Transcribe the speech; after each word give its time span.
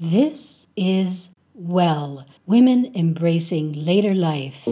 This 0.00 0.68
is 0.76 1.30
Well 1.54 2.24
Women 2.46 2.92
Embracing 2.94 3.72
Later 3.72 4.14
Life. 4.14 4.62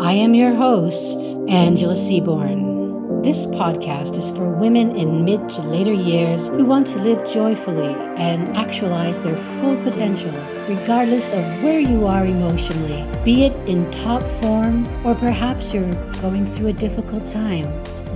I 0.00 0.12
am 0.12 0.34
your 0.34 0.54
host, 0.54 1.18
Angela 1.48 1.96
Seaborn. 1.96 3.22
This 3.22 3.46
podcast 3.46 4.16
is 4.16 4.30
for 4.30 4.54
women 4.54 4.94
in 4.94 5.24
mid 5.24 5.48
to 5.48 5.62
later 5.62 5.92
years 5.92 6.46
who 6.46 6.64
want 6.64 6.86
to 6.88 7.00
live 7.00 7.28
joyfully 7.28 7.92
and 8.16 8.56
actualize 8.56 9.18
their 9.18 9.36
full 9.36 9.76
potential, 9.82 10.30
regardless 10.68 11.32
of 11.32 11.44
where 11.64 11.80
you 11.80 12.06
are 12.06 12.24
emotionally, 12.24 13.04
be 13.24 13.46
it 13.46 13.68
in 13.68 13.90
top 13.90 14.22
form 14.22 14.86
or 15.04 15.16
perhaps 15.16 15.74
you're 15.74 15.92
going 16.22 16.46
through 16.46 16.68
a 16.68 16.72
difficult 16.72 17.28
time. 17.32 17.64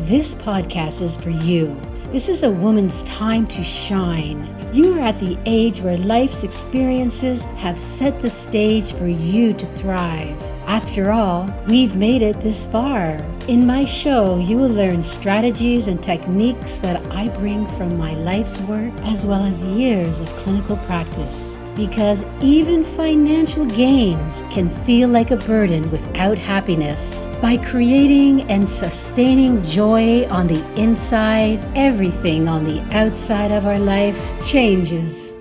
This 0.06 0.32
podcast 0.36 1.02
is 1.02 1.16
for 1.16 1.30
you. 1.30 1.76
This 2.14 2.28
is 2.28 2.44
a 2.44 2.50
woman's 2.52 3.02
time 3.02 3.44
to 3.48 3.60
shine. 3.64 4.46
You 4.72 4.94
are 4.94 5.00
at 5.00 5.18
the 5.18 5.36
age 5.46 5.80
where 5.80 5.98
life's 5.98 6.44
experiences 6.44 7.42
have 7.56 7.80
set 7.80 8.22
the 8.22 8.30
stage 8.30 8.92
for 8.92 9.08
you 9.08 9.52
to 9.52 9.66
thrive. 9.66 10.40
After 10.68 11.10
all, 11.10 11.52
we've 11.66 11.96
made 11.96 12.22
it 12.22 12.38
this 12.40 12.66
far. 12.66 13.16
In 13.48 13.66
my 13.66 13.84
show, 13.84 14.36
you 14.36 14.58
will 14.58 14.68
learn 14.68 15.02
strategies 15.02 15.88
and 15.88 16.00
techniques 16.00 16.78
that 16.78 17.04
I 17.10 17.30
bring 17.36 17.66
from 17.76 17.98
my 17.98 18.14
life's 18.14 18.60
work 18.60 18.92
as 19.02 19.26
well 19.26 19.42
as 19.42 19.64
years 19.64 20.20
of 20.20 20.28
clinical 20.36 20.76
practice. 20.86 21.58
Because 21.76 22.24
even 22.40 22.84
financial 22.84 23.66
gains 23.66 24.42
can 24.50 24.68
feel 24.84 25.08
like 25.08 25.32
a 25.32 25.36
burden 25.36 25.90
without 25.90 26.38
happiness. 26.38 27.26
By 27.42 27.56
creating 27.56 28.42
and 28.42 28.68
sustaining 28.68 29.62
joy 29.64 30.24
on 30.28 30.46
the 30.46 30.62
inside, 30.80 31.58
everything 31.74 32.46
on 32.48 32.64
the 32.64 32.80
outside 32.96 33.50
of 33.50 33.66
our 33.66 33.78
life 33.78 34.16
changes. 34.46 35.32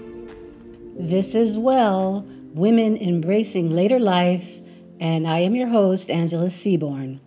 This 0.98 1.36
is 1.36 1.58
Well 1.58 2.26
Women 2.54 2.98
Embracing 2.98 3.70
Later 3.70 4.00
Life, 4.00 4.59
and 5.00 5.28
I 5.28 5.39
am 5.39 5.56
your 5.56 5.67
host, 5.67 6.09
Angela 6.09 6.50
Seaborn. 6.50 7.20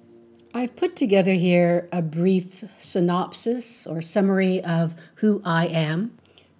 I've 0.52 0.74
put 0.74 0.96
together 0.96 1.34
here 1.34 1.88
a 1.92 2.02
brief 2.02 2.64
synopsis 2.80 3.86
or 3.86 4.00
summary 4.00 4.64
of 4.64 4.94
who 5.16 5.42
I 5.44 5.66
am 5.66 6.16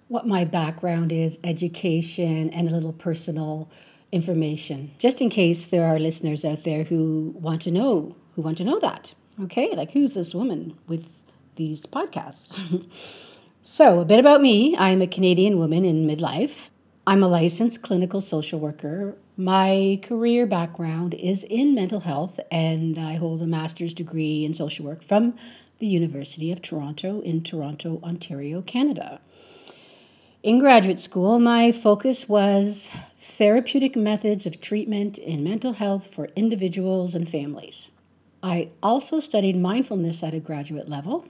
what 0.07 0.27
my 0.27 0.45
background 0.45 1.11
is, 1.11 1.37
education, 1.43 2.49
and 2.49 2.67
a 2.67 2.71
little 2.71 2.93
personal 2.93 3.69
information, 4.11 4.91
just 4.97 5.21
in 5.21 5.29
case 5.29 5.65
there 5.65 5.85
are 5.85 5.99
listeners 5.99 6.45
out 6.45 6.63
there 6.63 6.85
who 6.85 7.33
want 7.37 7.61
to 7.63 7.71
know 7.71 8.15
who 8.35 8.41
want 8.41 8.57
to 8.57 8.63
know 8.63 8.79
that. 8.79 9.13
Okay, 9.41 9.71
like 9.75 9.91
who's 9.91 10.13
this 10.13 10.33
woman 10.33 10.77
with 10.87 11.21
these 11.55 11.85
podcasts? 11.85 12.85
so, 13.61 13.99
a 13.99 14.05
bit 14.05 14.19
about 14.19 14.41
me. 14.41 14.75
I'm 14.77 15.01
a 15.01 15.07
Canadian 15.07 15.57
woman 15.57 15.83
in 15.83 16.07
midlife. 16.07 16.69
I'm 17.05 17.23
a 17.23 17.27
licensed 17.27 17.81
clinical 17.81 18.21
social 18.21 18.59
worker. 18.59 19.17
My 19.35 19.99
career 20.03 20.45
background 20.45 21.13
is 21.13 21.43
in 21.43 21.75
mental 21.75 22.01
health, 22.01 22.39
and 22.51 22.97
I 22.97 23.15
hold 23.15 23.41
a 23.41 23.47
master's 23.47 23.93
degree 23.93 24.43
in 24.43 24.53
social 24.53 24.85
work 24.85 25.03
from 25.03 25.35
the 25.79 25.87
University 25.87 26.51
of 26.51 26.61
Toronto 26.61 27.21
in 27.21 27.43
Toronto, 27.43 27.99
Ontario, 28.03 28.61
Canada. 28.61 29.21
In 30.47 30.59
graduate 30.59 31.01
school, 31.01 31.39
my 31.39 31.73
focus 31.73 32.29
was 32.29 32.89
therapeutic 33.19 33.97
methods 33.97 34.45
of 34.45 34.61
treatment 34.61 35.17
in 35.17 35.43
mental 35.43 35.73
health 35.73 36.07
for 36.07 36.29
individuals 36.37 37.13
and 37.13 37.27
families. 37.27 37.91
I 38.41 38.69
also 38.81 39.19
studied 39.19 39.57
mindfulness 39.57 40.23
at 40.23 40.33
a 40.33 40.39
graduate 40.39 40.87
level. 40.87 41.27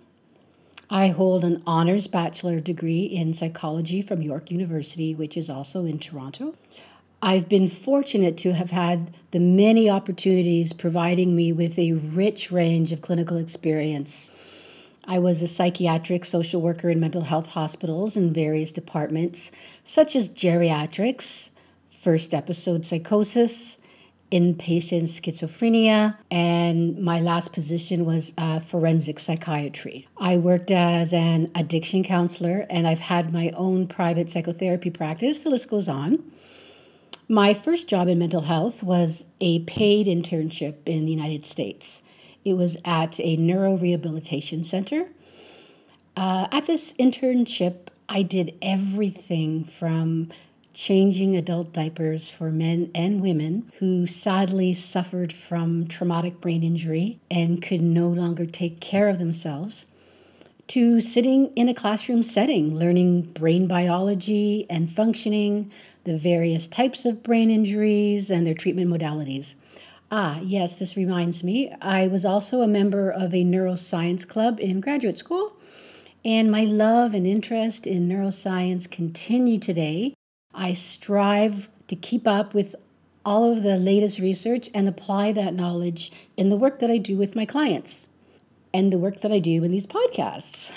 I 0.92 1.08
hold 1.08 1.44
an 1.44 1.64
honors 1.66 2.06
bachelor 2.06 2.60
degree 2.60 3.06
in 3.06 3.34
psychology 3.34 4.04
from 4.04 4.22
York 4.22 4.52
University, 4.52 5.16
which 5.16 5.36
is 5.36 5.50
also 5.50 5.84
in 5.84 5.98
Toronto. 5.98 6.54
I've 7.20 7.50
been 7.50 7.70
fortunate 7.70 8.38
to 8.38 8.54
have 8.54 8.70
had 8.70 9.16
the 9.32 9.40
many 9.40 9.90
opportunities 9.90 10.74
providing 10.74 11.36
me 11.36 11.52
with 11.52 11.80
a 11.80 11.94
rich 11.94 12.52
range 12.52 12.92
of 12.92 13.02
clinical 13.02 13.38
experience 13.38 14.30
I 15.08 15.20
was 15.20 15.42
a 15.42 15.48
psychiatric 15.48 16.26
social 16.26 16.62
worker 16.62 16.90
in 16.90 17.00
mental 17.00 17.22
health 17.22 17.54
hospitals 17.54 18.18
in 18.18 18.34
various 18.34 18.74
departments, 18.74 19.52
such 19.86 20.18
as 20.18 20.30
geriatrics, 20.30 21.52
first 21.90 22.34
episode 22.34 22.86
psychosis, 22.86 23.78
inpatient 24.34 25.04
schizophrenia, 25.04 26.18
and 26.30 27.00
my 27.00 27.22
last 27.22 27.54
position 27.54 28.04
was 28.04 28.34
uh, 28.38 28.60
forensic 28.60 29.20
psychiatry. 29.20 30.06
I 30.18 30.38
worked 30.38 30.72
as 30.72 31.14
an 31.14 31.50
addiction 31.56 32.04
counselor, 32.04 32.66
and 32.70 32.86
I've 32.86 33.00
had 33.00 33.32
my 33.32 33.52
own 33.56 33.88
private 33.88 34.30
psychotherapy 34.30 34.90
practice. 34.90 35.40
The 35.40 35.50
list 35.50 35.70
goes 35.70 35.88
on. 35.88 36.22
My 37.30 37.54
first 37.54 37.88
job 37.88 38.10
in 38.10 38.20
mental 38.20 38.42
health 38.42 38.84
was 38.84 39.24
a 39.40 39.60
paid 39.60 40.08
internship 40.08 40.76
in 40.86 41.06
the 41.06 41.12
United 41.12 41.46
States. 41.46 42.02
It 42.48 42.56
was 42.56 42.78
at 42.86 43.20
a 43.20 43.36
neurorehabilitation 43.36 44.66
center. 44.66 45.10
Uh, 46.16 46.48
at 46.50 46.66
this 46.66 46.94
internship, 46.94 47.90
I 48.08 48.22
did 48.22 48.58
everything 48.62 49.66
from 49.66 50.30
changing 50.74 51.36
adult 51.36 51.74
diapers 51.74 52.32
for 52.32 52.50
men 52.50 52.90
and 52.96 53.22
women 53.22 53.70
who 53.80 54.08
sadly 54.08 54.74
suffered 54.74 55.34
from 55.34 55.88
traumatic 55.88 56.40
brain 56.40 56.64
injury 56.64 57.20
and 57.30 57.62
could 57.62 57.82
no 57.82 58.08
longer 58.08 58.46
take 58.46 58.80
care 58.80 59.10
of 59.10 59.20
themselves, 59.20 59.86
to 60.68 61.02
sitting 61.02 61.52
in 61.58 61.68
a 61.68 61.74
classroom 61.74 62.24
setting, 62.24 62.74
learning 62.74 63.24
brain 63.24 63.68
biology 63.68 64.66
and 64.70 64.90
functioning, 64.90 65.70
the 66.06 66.18
various 66.18 66.66
types 66.66 67.04
of 67.04 67.24
brain 67.24 67.52
injuries, 67.52 68.32
and 68.32 68.48
their 68.48 68.54
treatment 68.54 68.90
modalities. 68.90 69.56
Ah, 70.10 70.40
yes, 70.42 70.76
this 70.76 70.96
reminds 70.96 71.44
me. 71.44 71.74
I 71.82 72.08
was 72.08 72.24
also 72.24 72.62
a 72.62 72.68
member 72.68 73.10
of 73.12 73.34
a 73.34 73.44
neuroscience 73.44 74.26
club 74.26 74.58
in 74.62 74.80
graduate 74.80 75.18
school, 75.18 75.58
and 76.24 76.50
my 76.50 76.64
love 76.64 77.14
and 77.14 77.28
interest 77.28 77.86
in 77.86 78.08
neuroscience 78.08 78.90
continue 78.90 79.60
today. 79.60 80.14
I 80.54 80.72
strive 80.72 81.68
to 81.90 81.96
keep 81.96 82.26
up 82.26 82.54
with 82.54 82.74
all 83.26 83.52
of 83.52 83.64
the 83.64 83.76
latest 83.76 84.20
research 84.20 84.70
and 84.74 84.88
apply 84.88 85.34
that 85.34 85.54
knowledge 85.54 86.14
in 86.38 86.48
the 86.48 86.56
work 86.56 86.80
that 86.80 86.90
I 86.90 86.98
do 86.98 87.18
with 87.18 87.36
my 87.36 87.46
clients 87.46 88.08
and 88.74 88.94
the 88.94 88.98
work 88.98 89.20
that 89.20 89.34
I 89.34 89.40
do 89.40 89.62
in 89.66 89.72
these 89.72 89.86
podcasts. 89.86 90.72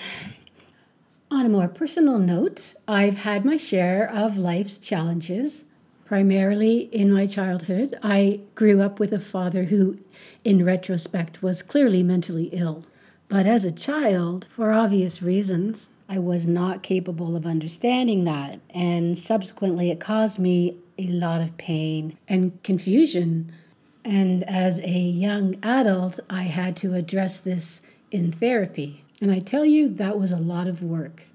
On 1.31 1.47
a 1.47 1.49
more 1.49 1.69
personal 1.69 2.19
note, 2.19 2.75
I've 2.89 3.19
had 3.19 3.45
my 3.45 3.57
share 3.57 4.11
of 4.13 4.37
life's 4.37 4.79
challenges 4.79 5.67
primarily 6.11 6.89
in 6.91 7.13
my 7.13 7.25
childhood. 7.25 7.97
I 8.03 8.41
grew 8.57 8.83
up 8.83 8.99
with 8.99 9.13
a 9.13 9.21
father 9.21 9.67
who, 9.67 9.97
in 10.43 10.65
retrospect, 10.65 11.41
was 11.41 11.63
clearly 11.63 12.03
mentally 12.03 12.47
ill. 12.47 12.85
But 13.29 13.47
as 13.47 13.65
a 13.65 13.71
child, 13.71 14.49
for 14.51 14.73
obvious 14.73 15.23
reasons, 15.23 15.89
I 16.09 16.19
was 16.19 16.49
not 16.49 16.83
capable 16.83 17.37
of 17.37 17.47
understanding 17.47 18.25
that, 18.25 18.59
and 18.71 19.17
subsequently, 19.17 19.93
it 19.93 20.01
caused 20.01 20.41
me 20.41 20.79
a 20.99 21.07
lot 21.07 21.43
of 21.43 21.57
pain 21.59 22.19
and 22.27 22.61
confusion. 22.65 23.53
And 24.05 24.43
as 24.51 24.81
a 24.81 24.99
young 24.99 25.59
adult, 25.63 26.19
I 26.29 26.43
had 26.43 26.75
to 26.79 26.95
address 26.95 27.39
this 27.39 27.83
in 28.11 28.33
therapy. 28.33 29.05
And 29.23 29.31
I 29.31 29.39
tell 29.39 29.65
you, 29.65 29.89
that 29.91 30.19
was 30.19 30.33
a 30.33 30.39
lot 30.39 30.67
of 30.67 30.83
work. 30.83 31.27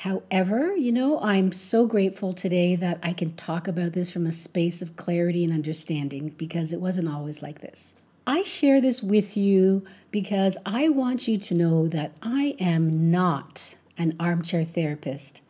However, 0.00 0.74
you 0.76 0.92
know, 0.92 1.20
I'm 1.20 1.52
so 1.52 1.86
grateful 1.86 2.32
today 2.32 2.74
that 2.74 2.98
I 3.02 3.12
can 3.12 3.36
talk 3.36 3.68
about 3.68 3.92
this 3.92 4.10
from 4.10 4.24
a 4.24 4.32
space 4.32 4.80
of 4.80 4.96
clarity 4.96 5.44
and 5.44 5.52
understanding 5.52 6.30
because 6.38 6.72
it 6.72 6.80
wasn't 6.80 7.10
always 7.10 7.42
like 7.42 7.60
this. 7.60 7.92
I 8.26 8.40
share 8.42 8.80
this 8.80 9.02
with 9.02 9.36
you 9.36 9.84
because 10.10 10.56
I 10.64 10.88
want 10.88 11.28
you 11.28 11.36
to 11.36 11.54
know 11.54 11.86
that 11.88 12.12
I 12.22 12.56
am 12.58 13.10
not 13.10 13.74
an 13.98 14.16
armchair 14.18 14.64
therapist. 14.64 15.42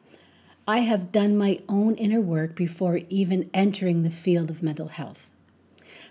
I 0.66 0.80
have 0.80 1.12
done 1.12 1.38
my 1.38 1.60
own 1.68 1.94
inner 1.94 2.20
work 2.20 2.56
before 2.56 3.02
even 3.08 3.48
entering 3.54 4.02
the 4.02 4.10
field 4.10 4.50
of 4.50 4.64
mental 4.64 4.88
health. 4.88 5.30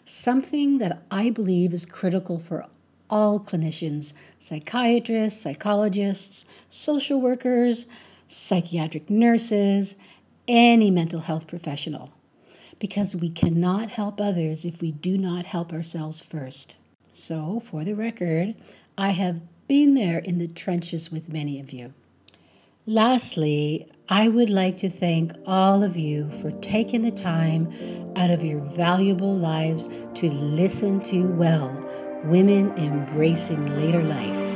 Something 0.05 0.77
that 0.77 1.03
I 1.11 1.29
believe 1.29 1.73
is 1.73 1.85
critical 1.85 2.39
for 2.39 2.67
all 3.09 3.37
clinicians, 3.37 4.13
psychiatrists, 4.39 5.41
psychologists, 5.41 6.45
social 6.69 7.19
workers, 7.19 7.85
psychiatric 8.29 9.09
nurses, 9.09 9.97
any 10.47 10.89
mental 10.89 11.19
health 11.21 11.47
professional, 11.47 12.13
because 12.79 13.15
we 13.15 13.29
cannot 13.29 13.89
help 13.89 14.21
others 14.21 14.63
if 14.63 14.81
we 14.81 14.91
do 14.91 15.17
not 15.17 15.45
help 15.45 15.73
ourselves 15.73 16.21
first. 16.21 16.77
So, 17.11 17.59
for 17.59 17.83
the 17.83 17.95
record, 17.95 18.55
I 18.97 19.09
have 19.09 19.41
been 19.67 19.95
there 19.95 20.19
in 20.19 20.37
the 20.37 20.47
trenches 20.47 21.11
with 21.11 21.33
many 21.33 21.59
of 21.59 21.73
you. 21.73 21.93
Lastly, 22.85 23.87
I 24.07 24.27
would 24.27 24.49
like 24.49 24.77
to 24.77 24.89
thank 24.89 25.33
all 25.45 25.83
of 25.83 25.95
you 25.95 26.31
for 26.41 26.49
taking 26.49 27.03
the 27.03 27.11
time 27.11 27.71
out 28.15 28.31
of 28.31 28.43
your 28.43 28.61
valuable 28.61 29.35
lives 29.35 29.87
to 30.15 30.31
listen 30.31 30.99
to 31.01 31.27
Well 31.27 31.69
Women 32.23 32.71
Embracing 32.77 33.77
Later 33.77 34.01
Life. 34.01 34.48